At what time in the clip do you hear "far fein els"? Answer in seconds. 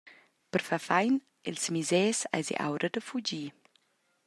0.69-1.67